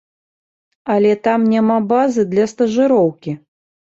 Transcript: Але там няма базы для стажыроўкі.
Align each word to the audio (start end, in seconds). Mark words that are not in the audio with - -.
Але 0.93 1.11
там 1.27 1.43
няма 1.51 1.77
базы 1.91 2.25
для 2.31 2.45
стажыроўкі. 2.53 3.31